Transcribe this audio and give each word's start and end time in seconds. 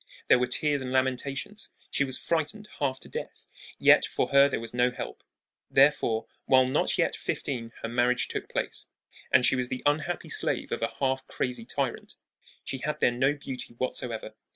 There 0.29 0.39
were 0.39 0.47
tears 0.47 0.81
and 0.81 0.91
lamentations. 0.91 1.69
She 1.91 2.03
was 2.03 2.17
frightened 2.17 2.67
half 2.79 2.99
to 3.01 3.07
death; 3.07 3.45
yet 3.77 4.03
for 4.03 4.29
her 4.29 4.49
there 4.49 4.59
was 4.59 4.73
no 4.73 4.89
help. 4.89 5.21
Therefore, 5.69 6.25
while 6.45 6.67
not 6.67 6.97
yet 6.97 7.15
fifteen 7.15 7.71
her 7.83 7.87
marriage 7.87 8.27
took 8.27 8.49
place, 8.49 8.87
and 9.31 9.45
she 9.45 9.55
was 9.55 9.69
the 9.69 9.83
unhappy 9.85 10.29
slave 10.29 10.71
of 10.71 10.81
a 10.81 10.95
half 10.99 11.27
crazy 11.27 11.65
tyrant. 11.65 12.15
She 12.63 12.79
had 12.79 12.99
then 12.99 13.19
no 13.19 13.35
beauty 13.35 13.75
whatsoever. 13.75 14.33